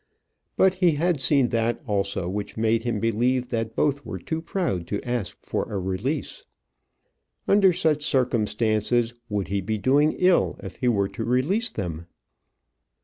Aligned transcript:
But 0.57 0.73
he 0.73 0.93
had 0.93 1.21
seen 1.21 1.49
that 1.49 1.79
also 1.85 2.27
which 2.27 2.57
made 2.57 2.81
him 2.81 2.99
believe 2.99 3.49
that 3.49 3.75
both 3.75 4.03
were 4.03 4.17
too 4.17 4.41
proud 4.41 4.87
to 4.87 4.99
ask 5.07 5.37
for 5.45 5.71
a 5.71 5.77
release. 5.77 6.43
Under 7.47 7.71
such 7.71 8.03
circumstances, 8.03 9.13
would 9.29 9.49
he 9.49 9.61
be 9.61 9.77
doing 9.77 10.13
ill 10.17 10.57
if 10.63 10.77
he 10.77 10.87
were 10.87 11.09
to 11.09 11.23
release 11.23 11.69
them? 11.69 12.07